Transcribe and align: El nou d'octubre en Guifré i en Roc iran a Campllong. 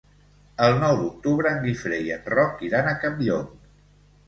El 0.67 0.77
nou 0.83 0.97
d'octubre 1.01 1.51
en 1.51 1.61
Guifré 1.67 2.01
i 2.07 2.11
en 2.17 2.25
Roc 2.37 2.65
iran 2.71 2.91
a 2.91 2.97
Campllong. 3.07 3.49